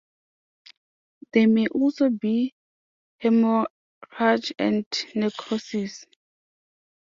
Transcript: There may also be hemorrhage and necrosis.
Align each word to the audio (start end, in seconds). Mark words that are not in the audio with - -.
There 1.31 1.47
may 1.47 1.67
also 1.67 2.09
be 2.09 2.55
hemorrhage 3.19 4.51
and 4.57 4.83
necrosis. 5.13 6.07